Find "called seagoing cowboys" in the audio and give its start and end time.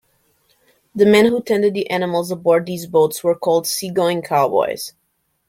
3.35-4.93